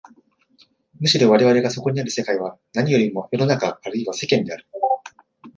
[0.99, 4.67] むしろ我々がそこにある世界は何よりも世の中あるいは世間である。